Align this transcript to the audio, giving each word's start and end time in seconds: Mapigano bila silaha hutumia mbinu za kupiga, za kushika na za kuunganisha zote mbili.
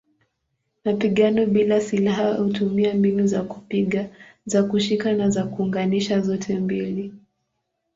Mapigano 0.85 1.45
bila 1.45 1.81
silaha 1.81 2.33
hutumia 2.33 2.93
mbinu 2.93 3.27
za 3.27 3.43
kupiga, 3.43 4.09
za 4.45 4.63
kushika 4.63 5.13
na 5.13 5.29
za 5.29 5.43
kuunganisha 5.43 6.21
zote 6.21 6.59
mbili. 6.59 7.13